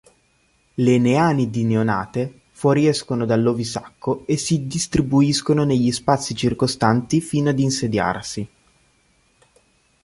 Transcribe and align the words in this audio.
Le 0.83 0.97
neanidi 0.97 1.63
neonate 1.63 2.39
fuoriescono 2.53 3.23
dall'ovisacco 3.27 4.23
e 4.25 4.35
si 4.35 4.65
distribuiscono 4.65 5.63
negli 5.63 5.91
spazi 5.91 6.33
circostanti 6.33 7.21
fino 7.21 7.49
ad 7.51 7.59
insediarsi. 7.59 8.49